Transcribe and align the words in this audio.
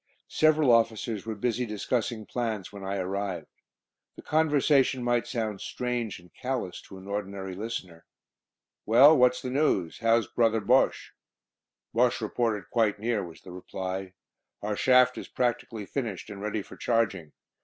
Several 0.33 0.71
officers 0.71 1.27
were 1.27 1.35
busy 1.35 1.63
discussing 1.63 2.25
plans 2.25 2.73
when 2.73 2.83
I 2.83 2.95
arrived. 2.97 3.51
The 4.15 4.23
conversation 4.23 5.03
might 5.03 5.27
sound 5.27 5.61
strange 5.61 6.17
and 6.19 6.33
callous 6.33 6.81
to 6.87 6.97
an 6.97 7.05
ordinary 7.05 7.53
listener. 7.53 8.07
"Well, 8.83 9.15
what's 9.15 9.43
the 9.43 9.51
news? 9.51 9.99
How's 9.99 10.25
Brother 10.25 10.59
Bosche?" 10.59 11.11
"Bosche 11.93 12.19
reported 12.19 12.67
quite 12.71 12.97
near," 12.97 13.23
was 13.23 13.41
the 13.41 13.51
reply. 13.51 14.13
"Our 14.63 14.75
shaft 14.75 15.19
is 15.19 15.27
practically 15.27 15.85
finished, 15.85 16.31
and 16.31 16.41
ready 16.41 16.63
for 16.63 16.77
charging. 16.77 17.33